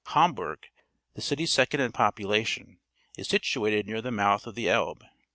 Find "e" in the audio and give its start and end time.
5.03-5.07